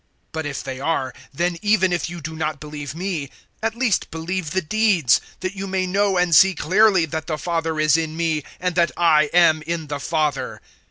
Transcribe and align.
010:038 0.01 0.07
But 0.31 0.45
if 0.47 0.63
they 0.63 0.79
are, 0.79 1.13
then 1.31 1.57
even 1.61 1.93
if 1.93 2.09
you 2.09 2.21
do 2.21 2.35
not 2.35 2.59
believe 2.59 2.95
me, 2.95 3.29
at 3.61 3.75
least 3.75 4.09
believe 4.09 4.49
the 4.49 4.61
deeds, 4.63 5.21
that 5.41 5.53
you 5.55 5.67
may 5.67 5.85
know 5.85 6.17
and 6.17 6.33
see 6.35 6.55
clearly 6.55 7.05
that 7.05 7.27
the 7.27 7.37
Father 7.37 7.79
is 7.79 7.95
in 7.95 8.17
me, 8.17 8.41
and 8.59 8.73
that 8.73 8.89
I 8.97 9.25
am 9.31 9.61
in 9.61 9.89
the 9.89 9.99
Father." 9.99 10.59